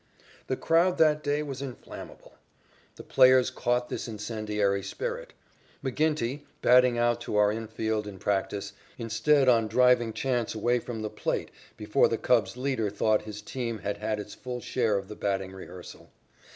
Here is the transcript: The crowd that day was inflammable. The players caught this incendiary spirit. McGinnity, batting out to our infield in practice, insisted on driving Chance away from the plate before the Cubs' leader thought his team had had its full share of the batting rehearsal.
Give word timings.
The 0.47 0.57
crowd 0.57 0.97
that 0.97 1.21
day 1.21 1.43
was 1.43 1.61
inflammable. 1.61 2.33
The 2.95 3.03
players 3.03 3.51
caught 3.51 3.89
this 3.89 4.07
incendiary 4.07 4.81
spirit. 4.81 5.31
McGinnity, 5.83 6.41
batting 6.63 6.97
out 6.97 7.21
to 7.21 7.35
our 7.35 7.51
infield 7.51 8.07
in 8.07 8.17
practice, 8.17 8.73
insisted 8.97 9.47
on 9.47 9.67
driving 9.67 10.11
Chance 10.11 10.55
away 10.55 10.79
from 10.79 11.03
the 11.03 11.09
plate 11.11 11.51
before 11.77 12.07
the 12.07 12.17
Cubs' 12.17 12.57
leader 12.57 12.89
thought 12.89 13.21
his 13.21 13.43
team 13.43 13.77
had 13.77 13.97
had 13.97 14.19
its 14.19 14.33
full 14.33 14.59
share 14.59 14.97
of 14.97 15.07
the 15.07 15.15
batting 15.15 15.51
rehearsal. 15.51 16.09